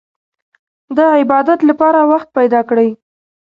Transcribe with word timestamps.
د 0.95 0.97
عبادت 1.19 1.59
لپاره 1.69 1.99
وخت 2.11 2.27
پيدا 2.37 2.61
کړئ. 2.69 2.89